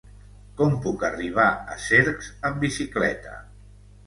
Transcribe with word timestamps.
Com 0.61 0.71
puc 0.85 1.05
arribar 1.09 1.45
a 1.75 1.77
Cercs 1.89 2.31
amb 2.51 2.59
bicicleta? 2.65 3.37